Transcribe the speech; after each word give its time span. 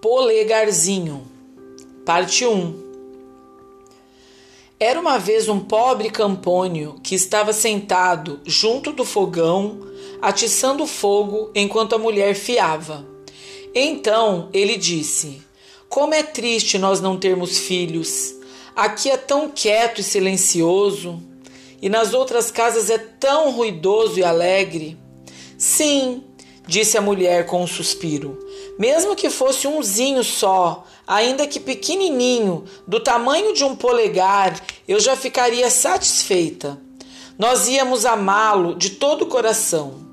Polegarzinho, 0.00 1.26
parte 2.06 2.46
1 2.46 2.72
Era 4.78 5.00
uma 5.00 5.18
vez 5.18 5.48
um 5.48 5.58
pobre 5.58 6.08
campônio 6.08 7.00
que 7.02 7.16
estava 7.16 7.52
sentado 7.52 8.38
junto 8.46 8.92
do 8.92 9.04
fogão, 9.04 9.80
atiçando 10.22 10.86
fogo 10.86 11.50
enquanto 11.52 11.96
a 11.96 11.98
mulher 11.98 12.36
fiava. 12.36 13.04
Então 13.74 14.48
ele 14.52 14.76
disse: 14.76 15.42
Como 15.88 16.14
é 16.14 16.22
triste 16.22 16.78
nós 16.78 17.00
não 17.00 17.18
termos 17.18 17.58
filhos. 17.58 18.36
Aqui 18.76 19.10
é 19.10 19.16
tão 19.16 19.50
quieto 19.50 20.00
e 20.00 20.04
silencioso, 20.04 21.20
e 21.82 21.88
nas 21.88 22.14
outras 22.14 22.52
casas 22.52 22.88
é 22.88 22.98
tão 22.98 23.50
ruidoso 23.50 24.20
e 24.20 24.22
alegre. 24.22 24.96
Sim, 25.58 26.22
disse 26.68 26.96
a 26.96 27.00
mulher 27.00 27.46
com 27.46 27.64
um 27.64 27.66
suspiro. 27.66 28.46
Mesmo 28.78 29.16
que 29.16 29.28
fosse 29.28 29.66
umzinho 29.66 30.22
só, 30.22 30.84
ainda 31.04 31.48
que 31.48 31.58
pequenininho, 31.58 32.64
do 32.86 33.00
tamanho 33.00 33.52
de 33.52 33.64
um 33.64 33.74
polegar, 33.74 34.60
eu 34.86 35.00
já 35.00 35.16
ficaria 35.16 35.68
satisfeita. 35.68 36.80
Nós 37.36 37.66
íamos 37.66 38.06
amá-lo 38.06 38.76
de 38.76 38.90
todo 38.90 39.22
o 39.22 39.26
coração. 39.26 40.06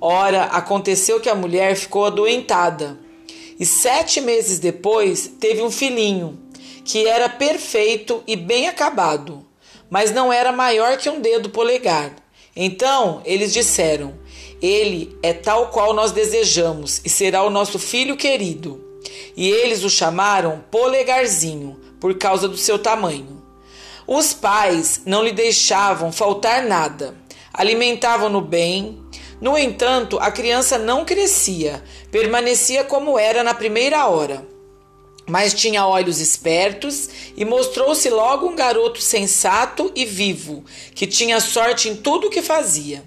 Ora, 0.00 0.44
aconteceu 0.44 1.20
que 1.20 1.28
a 1.28 1.34
mulher 1.34 1.74
ficou 1.74 2.06
adoentada 2.06 2.96
e 3.58 3.66
sete 3.66 4.22
meses 4.22 4.58
depois 4.58 5.32
teve 5.38 5.60
um 5.60 5.70
filhinho, 5.70 6.38
que 6.82 7.06
era 7.06 7.28
perfeito 7.28 8.22
e 8.26 8.34
bem 8.34 8.66
acabado, 8.66 9.44
mas 9.90 10.10
não 10.10 10.32
era 10.32 10.50
maior 10.50 10.96
que 10.96 11.10
um 11.10 11.20
dedo 11.20 11.50
polegar. 11.50 12.16
Então 12.56 13.20
eles 13.24 13.52
disseram: 13.52 14.14
ele 14.60 15.16
é 15.22 15.32
tal 15.32 15.68
qual 15.68 15.94
nós 15.94 16.12
desejamos 16.12 17.00
e 17.04 17.08
será 17.08 17.42
o 17.42 17.50
nosso 17.50 17.78
filho 17.78 18.16
querido. 18.16 18.84
E 19.36 19.48
eles 19.48 19.82
o 19.82 19.90
chamaram 19.90 20.62
Polegarzinho, 20.70 21.80
por 21.98 22.16
causa 22.16 22.48
do 22.48 22.56
seu 22.56 22.78
tamanho. 22.78 23.42
Os 24.06 24.34
pais 24.34 25.02
não 25.06 25.22
lhe 25.22 25.32
deixavam 25.32 26.10
faltar 26.10 26.64
nada, 26.64 27.14
alimentavam-no 27.52 28.40
bem. 28.40 28.98
No 29.40 29.56
entanto, 29.56 30.18
a 30.18 30.30
criança 30.30 30.76
não 30.76 31.04
crescia, 31.04 31.82
permanecia 32.10 32.84
como 32.84 33.18
era 33.18 33.42
na 33.42 33.54
primeira 33.54 34.06
hora. 34.06 34.46
Mas 35.26 35.54
tinha 35.54 35.86
olhos 35.86 36.18
espertos 36.18 37.08
e 37.36 37.44
mostrou-se 37.44 38.10
logo 38.10 38.48
um 38.48 38.56
garoto 38.56 39.00
sensato 39.00 39.92
e 39.94 40.04
vivo, 40.04 40.64
que 40.94 41.06
tinha 41.06 41.40
sorte 41.40 41.88
em 41.88 41.94
tudo 41.94 42.26
o 42.26 42.30
que 42.30 42.42
fazia. 42.42 43.04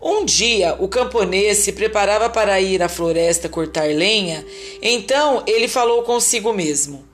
Um 0.00 0.24
dia 0.24 0.76
o 0.78 0.88
camponês 0.88 1.58
se 1.58 1.72
preparava 1.72 2.28
para 2.28 2.60
ir 2.60 2.82
à 2.82 2.88
floresta 2.88 3.48
cortar 3.48 3.88
lenha, 3.88 4.44
então 4.82 5.42
ele 5.46 5.68
falou 5.68 6.02
consigo 6.02 6.52
mesmo: 6.52 7.06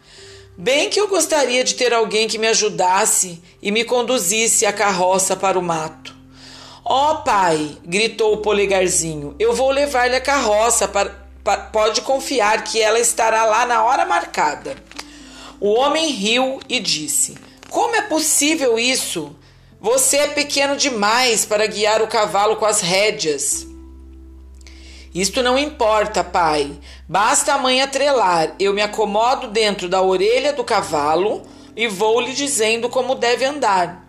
Bem 0.57 0.91
que 0.91 1.01
eu 1.01 1.09
gostaria 1.09 1.63
de 1.63 1.75
ter 1.75 1.93
alguém 1.93 2.27
que 2.27 2.39
me 2.39 2.49
ajudasse 2.49 3.41
e 3.63 3.71
me 3.71 3.85
conduzisse 3.85 4.67
a 4.67 4.73
carroça 4.73 5.37
para 5.37 5.59
o 5.59 5.63
mato. 5.63 6.15
Ó 6.85 7.13
oh, 7.13 7.17
pai, 7.23 7.79
gritou 7.85 8.35
o 8.35 8.39
polegarzinho, 8.39 9.37
eu 9.39 9.53
vou 9.53 9.71
levar-lhe 9.71 10.17
a 10.17 10.21
carroça, 10.21 10.89
para, 10.89 11.25
para, 11.45 11.63
pode 11.67 12.01
confiar 12.01 12.65
que 12.65 12.81
ela 12.83 12.99
estará 12.99 13.45
lá 13.45 13.65
na 13.65 13.85
hora 13.85 14.05
marcada. 14.05 14.77
O 15.61 15.75
homem 15.75 16.11
riu 16.11 16.59
e 16.69 16.81
disse: 16.81 17.37
Como 17.71 17.95
é 17.95 18.03
possível 18.03 18.77
isso? 18.77 19.35
Você 19.83 20.17
é 20.19 20.29
pequeno 20.29 20.77
demais 20.77 21.45
para 21.45 21.67
guiar 21.67 22.03
o 22.03 22.07
cavalo 22.07 22.55
com 22.55 22.65
as 22.65 22.81
rédeas. 22.81 23.67
Isto 25.13 25.43
não 25.43 25.59
importa, 25.59 26.23
pai. 26.23 26.79
Basta 27.09 27.53
a 27.53 27.59
mãe 27.59 27.83
atrelar. 27.83 28.55
Eu 28.61 28.73
me 28.73 28.81
acomodo 28.81 29.49
dentro 29.49 29.89
da 29.89 30.01
orelha 30.01 30.53
do 30.53 30.63
cavalo 30.63 31.43
e 31.75 31.89
vou 31.89 32.21
lhe 32.21 32.33
dizendo 32.33 32.89
como 32.89 33.17
deve 33.17 33.45
andar. 33.45 34.07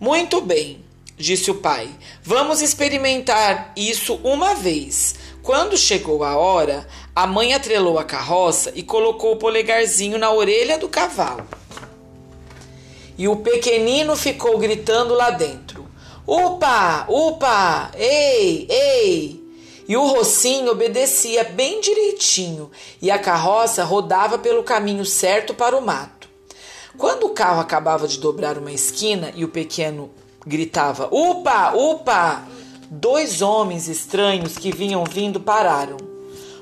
Muito 0.00 0.40
bem, 0.40 0.84
disse 1.16 1.48
o 1.48 1.54
pai. 1.54 1.88
Vamos 2.20 2.60
experimentar 2.60 3.72
isso 3.76 4.18
uma 4.24 4.56
vez. 4.56 5.14
Quando 5.44 5.78
chegou 5.78 6.24
a 6.24 6.36
hora, 6.36 6.88
a 7.14 7.24
mãe 7.24 7.54
atrelou 7.54 8.00
a 8.00 8.04
carroça 8.04 8.72
e 8.74 8.82
colocou 8.82 9.34
o 9.34 9.38
polegarzinho 9.38 10.18
na 10.18 10.32
orelha 10.32 10.76
do 10.76 10.88
cavalo 10.88 11.46
e 13.16 13.28
o 13.28 13.36
pequenino 13.36 14.16
ficou 14.16 14.58
gritando 14.58 15.14
lá 15.14 15.30
dentro: 15.30 15.86
Upa, 16.26 17.06
upa, 17.08 17.90
ei, 17.94 18.66
ei! 18.68 19.44
E 19.86 19.96
o 19.96 20.06
rocinho 20.06 20.72
obedecia 20.72 21.44
bem 21.44 21.80
direitinho 21.80 22.70
e 23.02 23.10
a 23.10 23.18
carroça 23.18 23.84
rodava 23.84 24.38
pelo 24.38 24.62
caminho 24.62 25.04
certo 25.04 25.52
para 25.52 25.76
o 25.76 25.84
mato. 25.84 26.26
Quando 26.96 27.24
o 27.26 27.30
carro 27.30 27.60
acabava 27.60 28.08
de 28.08 28.18
dobrar 28.18 28.56
uma 28.56 28.72
esquina 28.72 29.32
e 29.34 29.44
o 29.44 29.48
pequeno 29.48 30.10
gritava: 30.46 31.08
Upa, 31.12 31.72
upa! 31.74 32.46
Dois 32.90 33.42
homens 33.42 33.88
estranhos 33.88 34.56
que 34.56 34.70
vinham 34.70 35.04
vindo 35.04 35.40
pararam. 35.40 35.96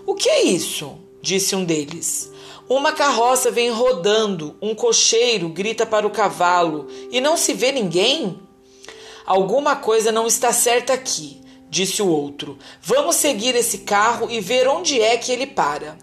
O 0.07 0.15
que 0.15 0.29
é 0.29 0.43
isso? 0.43 0.99
disse 1.21 1.55
um 1.55 1.65
deles. 1.65 2.32
Uma 2.75 2.93
carroça 2.93 3.51
vem 3.51 3.69
rodando, 3.69 4.57
um 4.63 4.75
cocheiro 4.75 5.51
grita 5.51 5.85
para 5.85 6.07
o 6.07 6.11
cavalo 6.11 6.87
e 7.11 7.21
não 7.21 7.37
se 7.37 7.53
vê 7.53 7.71
ninguém? 7.71 8.41
Alguma 9.27 9.77
coisa 9.77 10.11
não 10.11 10.27
está 10.27 10.55
certa 10.55 10.95
aqui, 10.95 11.43
disse 11.69 12.01
o 12.01 12.09
outro. 12.09 12.59
Vamos 12.81 13.17
seguir 13.17 13.55
esse 13.55 13.81
carro 13.81 14.31
e 14.31 14.41
ver 14.41 14.67
onde 14.67 14.99
é 14.99 15.19
que 15.19 15.31
ele 15.31 15.47
para. 15.47 15.99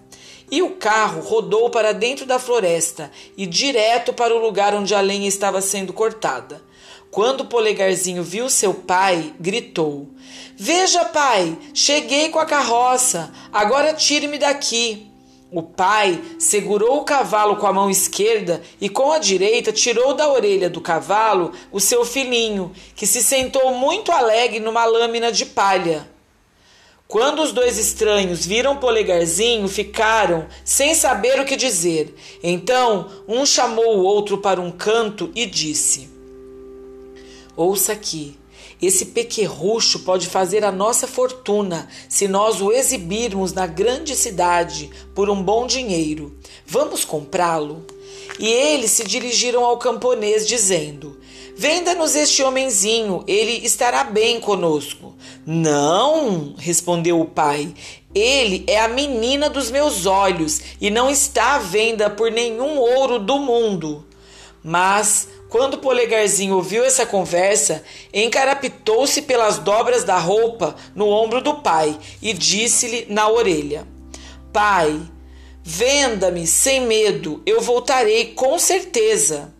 E 0.51 0.61
o 0.61 0.75
carro 0.75 1.21
rodou 1.21 1.71
para 1.71 1.91
dentro 1.91 2.27
da 2.27 2.37
floresta 2.37 3.09
e 3.35 3.47
direto 3.47 4.13
para 4.13 4.35
o 4.35 4.39
lugar 4.39 4.75
onde 4.75 4.93
a 4.93 5.01
lenha 5.01 5.27
estava 5.27 5.61
sendo 5.61 5.91
cortada. 5.91 6.61
Quando 7.09 7.41
o 7.41 7.45
polegarzinho 7.45 8.21
viu 8.21 8.47
seu 8.47 8.75
pai, 8.75 9.33
gritou: 9.39 10.07
Veja, 10.55 11.03
pai, 11.05 11.57
cheguei 11.73 12.29
com 12.29 12.37
a 12.37 12.45
carroça, 12.45 13.31
agora 13.51 13.91
tire-me 13.91 14.37
daqui. 14.37 15.08
O 15.51 15.63
pai 15.63 16.21
segurou 16.37 16.97
o 16.99 17.03
cavalo 17.03 17.55
com 17.55 17.65
a 17.65 17.73
mão 17.73 17.89
esquerda 17.89 18.61
e 18.79 18.87
com 18.87 19.11
a 19.11 19.17
direita 19.17 19.71
tirou 19.71 20.13
da 20.13 20.31
orelha 20.31 20.69
do 20.69 20.79
cavalo 20.79 21.51
o 21.71 21.79
seu 21.79 22.05
filhinho, 22.05 22.71
que 22.95 23.07
se 23.07 23.23
sentou 23.23 23.73
muito 23.73 24.11
alegre 24.11 24.59
numa 24.59 24.85
lâmina 24.85 25.31
de 25.31 25.47
palha. 25.47 26.07
Quando 27.07 27.41
os 27.41 27.51
dois 27.51 27.79
estranhos 27.79 28.45
viram 28.45 28.77
Polegarzinho, 28.77 29.67
ficaram 29.67 30.45
sem 30.63 30.93
saber 30.93 31.39
o 31.39 31.45
que 31.45 31.55
dizer. 31.55 32.13
Então, 32.43 33.09
um 33.27 33.43
chamou 33.43 33.97
o 33.97 34.03
outro 34.03 34.37
para 34.37 34.61
um 34.61 34.69
canto 34.69 35.31
e 35.33 35.47
disse: 35.47 36.07
Ouça 37.57 37.93
aqui. 37.93 38.37
Esse 38.81 39.05
pequerrucho 39.07 39.99
pode 39.99 40.27
fazer 40.27 40.63
a 40.63 40.71
nossa 40.71 41.07
fortuna 41.07 41.87
se 42.07 42.27
nós 42.27 42.61
o 42.61 42.71
exibirmos 42.71 43.53
na 43.53 43.67
grande 43.67 44.15
cidade 44.15 44.89
por 45.13 45.29
um 45.29 45.41
bom 45.41 45.67
dinheiro. 45.67 46.37
Vamos 46.65 47.03
comprá-lo? 47.03 47.85
E 48.39 48.47
eles 48.47 48.91
se 48.91 49.03
dirigiram 49.03 49.65
ao 49.65 49.77
camponês, 49.77 50.47
dizendo: 50.47 51.19
Venda-nos 51.55 52.15
este 52.15 52.41
homenzinho, 52.41 53.23
ele 53.27 53.65
estará 53.65 54.05
bem 54.05 54.39
conosco. 54.39 55.13
Não, 55.45 56.53
respondeu 56.57 57.19
o 57.19 57.25
pai, 57.25 57.73
ele 58.15 58.63
é 58.65 58.79
a 58.79 58.87
menina 58.87 59.49
dos 59.49 59.69
meus 59.69 60.05
olhos 60.05 60.61
e 60.79 60.89
não 60.89 61.09
está 61.09 61.55
à 61.55 61.59
venda 61.59 62.09
por 62.09 62.31
nenhum 62.31 62.77
ouro 62.79 63.19
do 63.19 63.37
mundo. 63.37 64.05
Mas 64.63 65.27
quando 65.49 65.73
o 65.73 65.79
polegarzinho 65.79 66.55
ouviu 66.55 66.85
essa 66.85 67.05
conversa, 67.05 67.83
encarapitou-se 68.13 69.23
pelas 69.23 69.57
dobras 69.57 70.03
da 70.03 70.17
roupa 70.17 70.75
no 70.93 71.07
ombro 71.07 71.41
do 71.41 71.55
pai 71.55 71.97
e 72.21 72.31
disse-lhe 72.33 73.07
na 73.09 73.27
orelha: 73.27 73.87
Pai, 74.53 75.01
venda-me 75.63 76.45
sem 76.45 76.81
medo, 76.81 77.41
eu 77.45 77.61
voltarei 77.61 78.33
com 78.33 78.59
certeza. 78.59 79.53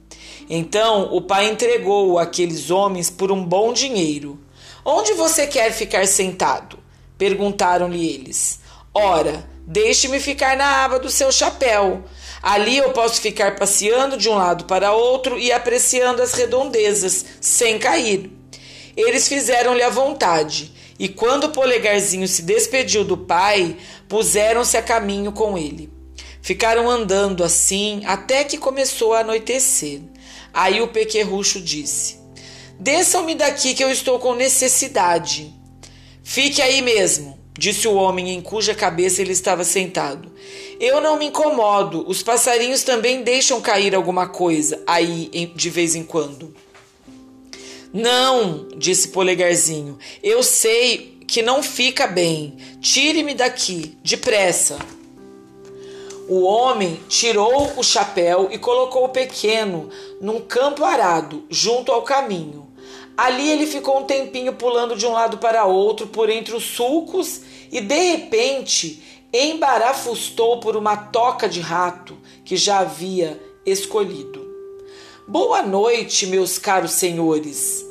Então 0.47 1.13
o 1.13 1.21
pai 1.21 1.49
entregou 1.49 2.19
aqueles 2.19 2.69
homens 2.69 3.09
por 3.09 3.31
um 3.31 3.43
bom 3.43 3.73
dinheiro. 3.73 4.39
Onde 4.85 5.13
você 5.13 5.45
quer 5.45 5.71
ficar 5.71 6.07
sentado? 6.07 6.79
perguntaram-lhe 7.19 8.07
eles. 8.07 8.61
Ora, 8.93 9.45
deixe-me 9.67 10.21
ficar 10.21 10.55
na 10.55 10.85
aba 10.85 10.97
do 10.97 11.11
seu 11.11 11.31
chapéu. 11.31 12.03
Ali 12.41 12.77
eu 12.77 12.91
posso 12.91 13.21
ficar 13.21 13.55
passeando 13.55 14.17
de 14.17 14.29
um 14.29 14.35
lado 14.35 14.65
para 14.65 14.93
outro 14.93 15.37
e 15.37 15.51
apreciando 15.51 16.21
as 16.21 16.33
redondezas, 16.33 17.25
sem 17.41 17.77
cair. 17.77 18.31
Eles 18.95 19.27
fizeram-lhe 19.27 19.83
a 19.83 19.89
vontade, 19.89 20.73
e 20.97 21.07
quando 21.07 21.45
o 21.45 21.51
polegarzinho 21.51 22.27
se 22.27 22.41
despediu 22.41 23.03
do 23.03 23.17
pai, 23.17 23.77
puseram-se 24.07 24.75
a 24.77 24.81
caminho 24.81 25.31
com 25.31 25.57
ele. 25.57 25.89
Ficaram 26.41 26.89
andando 26.89 27.43
assim 27.43 28.01
até 28.05 28.43
que 28.43 28.57
começou 28.57 29.13
a 29.13 29.19
anoitecer. 29.19 30.01
Aí 30.53 30.81
o 30.81 30.87
pequerrucho 30.87 31.61
disse: 31.61 32.19
Desçam-me 32.79 33.35
daqui 33.35 33.73
que 33.73 33.83
eu 33.83 33.91
estou 33.91 34.19
com 34.19 34.33
necessidade. 34.33 35.53
Fique 36.23 36.61
aí 36.61 36.81
mesmo, 36.81 37.37
disse 37.59 37.89
o 37.89 37.93
homem 37.93 38.31
em 38.33 38.41
cuja 38.41 38.73
cabeça 38.73 39.21
ele 39.21 39.33
estava 39.33 39.65
sentado. 39.65 40.31
Eu 40.79 41.01
não 41.01 41.17
me 41.17 41.25
incomodo, 41.25 42.05
os 42.07 42.23
passarinhos 42.23 42.83
também 42.83 43.21
deixam 43.21 43.59
cair 43.59 43.93
alguma 43.93 44.29
coisa 44.29 44.81
aí 44.87 45.51
de 45.53 45.69
vez 45.69 45.93
em 45.93 46.03
quando. 46.03 46.55
Não, 47.91 48.69
disse 48.77 49.09
Polegarzinho, 49.09 49.99
eu 50.23 50.41
sei 50.41 51.17
que 51.27 51.41
não 51.41 51.61
fica 51.61 52.07
bem. 52.07 52.55
Tire-me 52.79 53.33
daqui, 53.33 53.97
depressa. 54.01 54.79
O 56.29 56.43
homem 56.43 56.97
tirou 57.09 57.73
o 57.75 57.83
chapéu 57.83 58.47
e 58.51 58.57
colocou 58.57 59.03
o 59.03 59.09
pequeno 59.09 59.89
num 60.21 60.39
campo 60.39 60.85
arado, 60.85 61.43
junto 61.49 61.91
ao 61.91 62.03
caminho. 62.03 62.68
Ali 63.19 63.49
ele 63.49 63.67
ficou 63.67 63.99
um 63.99 64.05
tempinho 64.05 64.53
pulando 64.53 64.95
de 64.95 65.05
um 65.05 65.11
lado 65.11 65.39
para 65.39 65.65
outro 65.65 66.07
por 66.07 66.29
entre 66.29 66.55
os 66.55 66.63
sulcos 66.63 67.41
e 67.69 67.81
de 67.81 68.13
repente 68.13 69.27
embarafustou 69.33 70.61
por 70.61 70.77
uma 70.77 70.95
toca 70.95 71.49
de 71.49 71.59
rato 71.59 72.17
que 72.45 72.55
já 72.55 72.79
havia 72.79 73.37
escolhido. 73.65 74.47
Boa 75.27 75.61
noite, 75.61 76.27
meus 76.27 76.57
caros 76.57 76.91
senhores. 76.91 77.85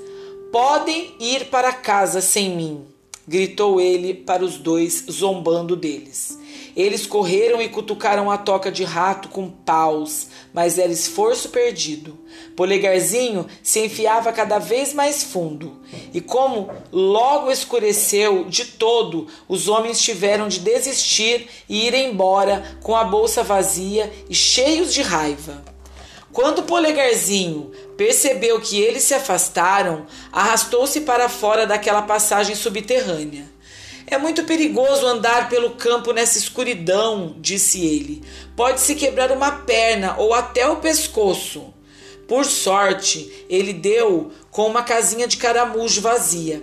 Podem 0.50 1.14
ir 1.20 1.50
para 1.50 1.74
casa 1.74 2.22
sem 2.22 2.56
mim 2.56 2.97
gritou 3.28 3.78
ele 3.78 4.14
para 4.14 4.42
os 4.42 4.56
dois, 4.56 5.04
zombando 5.10 5.76
deles. 5.76 6.38
Eles 6.74 7.06
correram 7.06 7.60
e 7.60 7.68
cutucaram 7.68 8.30
a 8.30 8.38
toca 8.38 8.70
de 8.72 8.84
rato 8.84 9.28
com 9.28 9.50
paus, 9.50 10.28
mas 10.54 10.78
era 10.78 10.90
esforço 10.90 11.50
perdido. 11.50 12.18
Polegarzinho 12.56 13.46
se 13.62 13.84
enfiava 13.84 14.32
cada 14.32 14.58
vez 14.58 14.94
mais 14.94 15.22
fundo, 15.22 15.80
e 16.14 16.20
como 16.20 16.70
logo 16.90 17.50
escureceu 17.50 18.44
de 18.44 18.64
todo, 18.64 19.26
os 19.48 19.68
homens 19.68 20.00
tiveram 20.00 20.48
de 20.48 20.60
desistir 20.60 21.48
e 21.68 21.86
ir 21.86 21.94
embora 21.94 22.78
com 22.82 22.96
a 22.96 23.04
bolsa 23.04 23.42
vazia 23.42 24.10
e 24.30 24.34
cheios 24.34 24.94
de 24.94 25.02
raiva. 25.02 25.77
Quando 26.32 26.62
Polegarzinho 26.62 27.72
percebeu 27.96 28.60
que 28.60 28.80
eles 28.80 29.02
se 29.02 29.14
afastaram, 29.14 30.06
arrastou-se 30.30 31.00
para 31.00 31.28
fora 31.28 31.66
daquela 31.66 32.02
passagem 32.02 32.54
subterrânea. 32.54 33.46
É 34.06 34.16
muito 34.16 34.44
perigoso 34.44 35.06
andar 35.06 35.48
pelo 35.48 35.70
campo 35.72 36.12
nessa 36.12 36.38
escuridão, 36.38 37.36
disse 37.38 37.84
ele. 37.84 38.22
Pode-se 38.56 38.94
quebrar 38.94 39.30
uma 39.30 39.50
perna 39.50 40.16
ou 40.16 40.32
até 40.32 40.66
o 40.66 40.76
pescoço. 40.76 41.74
Por 42.26 42.44
sorte, 42.44 43.46
ele 43.48 43.72
deu 43.72 44.30
com 44.50 44.66
uma 44.66 44.82
casinha 44.82 45.26
de 45.26 45.36
caramujo 45.36 46.00
vazia. 46.00 46.62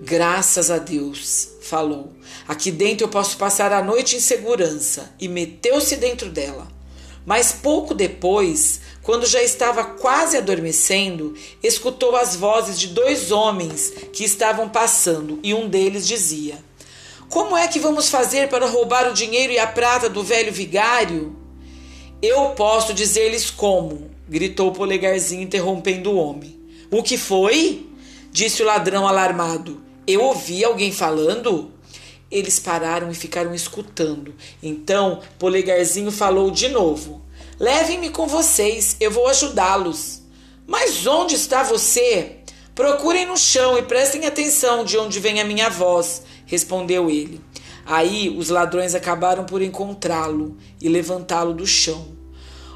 Graças 0.00 0.70
a 0.70 0.78
Deus, 0.78 1.56
falou. 1.60 2.12
Aqui 2.46 2.70
dentro 2.70 3.04
eu 3.04 3.10
posso 3.10 3.36
passar 3.36 3.72
a 3.72 3.82
noite 3.82 4.16
em 4.16 4.20
segurança. 4.20 5.14
E 5.20 5.28
meteu-se 5.28 5.96
dentro 5.96 6.30
dela. 6.30 6.68
Mas 7.28 7.52
pouco 7.52 7.92
depois, 7.92 8.80
quando 9.02 9.26
já 9.26 9.42
estava 9.42 9.84
quase 9.84 10.38
adormecendo, 10.38 11.34
escutou 11.62 12.16
as 12.16 12.34
vozes 12.34 12.80
de 12.80 12.86
dois 12.86 13.30
homens 13.30 13.92
que 14.14 14.24
estavam 14.24 14.66
passando 14.66 15.38
e 15.42 15.52
um 15.52 15.68
deles 15.68 16.08
dizia: 16.08 16.56
Como 17.28 17.54
é 17.54 17.68
que 17.68 17.78
vamos 17.78 18.08
fazer 18.08 18.48
para 18.48 18.66
roubar 18.66 19.10
o 19.10 19.12
dinheiro 19.12 19.52
e 19.52 19.58
a 19.58 19.66
prata 19.66 20.08
do 20.08 20.22
velho 20.22 20.50
vigário? 20.50 21.36
Eu 22.22 22.52
posso 22.56 22.94
dizer-lhes 22.94 23.50
como, 23.50 24.10
gritou 24.26 24.68
o 24.68 24.72
polegarzinho 24.72 25.42
interrompendo 25.42 26.12
o 26.12 26.16
homem. 26.16 26.58
O 26.90 27.02
que 27.02 27.18
foi? 27.18 27.86
disse 28.32 28.62
o 28.62 28.66
ladrão 28.66 29.06
alarmado. 29.06 29.82
Eu 30.06 30.22
ouvi 30.22 30.64
alguém 30.64 30.92
falando? 30.92 31.74
Eles 32.30 32.58
pararam 32.58 33.10
e 33.10 33.14
ficaram 33.14 33.54
escutando. 33.54 34.34
Então, 34.62 35.20
Polegarzinho 35.38 36.10
falou 36.10 36.50
de 36.50 36.68
novo. 36.68 37.22
Levem-me 37.58 38.10
com 38.10 38.26
vocês, 38.26 38.96
eu 39.00 39.10
vou 39.10 39.26
ajudá-los. 39.28 40.22
Mas 40.66 41.06
onde 41.06 41.34
está 41.34 41.62
você? 41.62 42.36
Procurem 42.74 43.26
no 43.26 43.36
chão 43.36 43.78
e 43.78 43.82
prestem 43.82 44.26
atenção 44.26 44.84
de 44.84 44.96
onde 44.98 45.18
vem 45.18 45.40
a 45.40 45.44
minha 45.44 45.68
voz, 45.68 46.22
respondeu 46.46 47.10
ele. 47.10 47.40
Aí 47.84 48.28
os 48.28 48.50
ladrões 48.50 48.94
acabaram 48.94 49.44
por 49.44 49.62
encontrá-lo 49.62 50.56
e 50.80 50.88
levantá-lo 50.88 51.54
do 51.54 51.66
chão. 51.66 52.06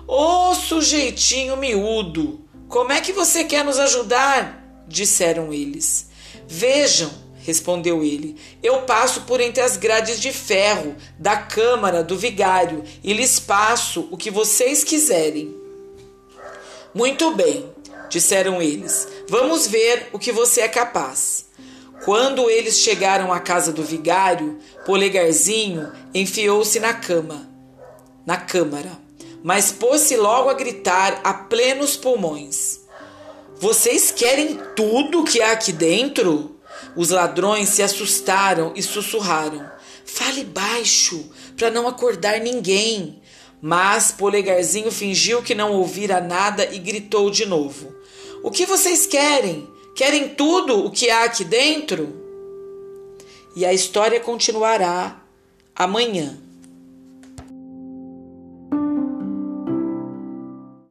Ô 0.07 0.51
oh, 0.51 0.55
sujeitinho 0.55 1.57
miúdo, 1.57 2.41
como 2.69 2.91
é 2.91 3.01
que 3.01 3.13
você 3.13 3.45
quer 3.45 3.65
nos 3.65 3.79
ajudar? 3.79 4.63
disseram 4.93 5.53
eles. 5.53 6.11
Vejam, 6.47 7.11
respondeu 7.43 8.03
ele. 8.03 8.37
Eu 8.63 8.83
passo 8.83 9.23
por 9.23 9.41
entre 9.41 9.63
as 9.63 9.77
grades 9.77 10.21
de 10.21 10.33
ferro 10.33 10.97
da 11.19 11.37
câmara 11.37 12.03
do 12.03 12.17
vigário 12.17 12.83
e 13.03 13.13
lhes 13.13 13.39
passo 13.39 14.09
o 14.11 14.17
que 14.17 14.31
vocês 14.31 14.83
quiserem. 14.83 15.55
Muito 16.95 17.35
bem, 17.35 17.69
disseram 18.09 18.63
eles. 18.63 19.09
Vamos 19.29 19.67
ver 19.67 20.09
o 20.13 20.19
que 20.19 20.33
você 20.33 20.63
é 20.63 20.69
capaz. 20.69 21.47
Quando 22.05 22.51
eles 22.51 22.79
chegaram 22.79 23.33
à 23.33 23.39
casa 23.39 23.73
do 23.73 23.83
vigário, 23.83 24.59
Polegarzinho 24.85 25.93
enfiou-se 26.13 26.79
na 26.81 26.93
cama, 26.93 27.49
na 28.27 28.37
câmara, 28.37 28.91
mas 29.43 29.71
pôs-se 29.73 30.17
logo 30.17 30.49
a 30.49 30.55
gritar 30.55 31.21
a 31.23 31.33
plenos 31.33 31.97
pulmões. 31.97 32.81
Vocês 33.61 34.11
querem 34.11 34.59
tudo 34.75 35.25
que 35.25 35.41
há 35.41 35.53
aqui 35.53 35.73
dentro? 35.73 36.52
Os 36.97 37.11
ladrões 37.11 37.69
se 37.69 37.83
assustaram 37.83 38.73
e 38.75 38.83
sussurraram: 38.83 39.71
Fale 40.05 40.45
baixo, 40.45 41.31
para 41.57 41.71
não 41.71 41.89
acordar 41.89 42.41
ninguém. 42.41 43.21
Mas 43.61 44.11
Polegarzinho 44.11 44.91
fingiu 44.91 45.41
que 45.41 45.55
não 45.55 45.73
ouvira 45.73 46.21
nada 46.21 46.65
e 46.73 46.79
gritou 46.79 47.31
de 47.31 47.47
novo: 47.47 47.95
O 48.43 48.51
que 48.51 48.67
vocês 48.67 49.07
querem? 49.07 49.69
Querem 49.95 50.31
tudo 50.31 50.85
o 50.85 50.91
que 50.91 51.11
há 51.11 51.25
aqui 51.25 51.45
dentro? 51.45 52.21
E 53.55 53.65
a 53.65 53.73
história 53.73 54.19
continuará 54.19 55.23
amanhã. 55.77 56.42